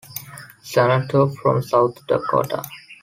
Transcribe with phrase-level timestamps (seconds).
[0.63, 2.63] Senator from South Dakota.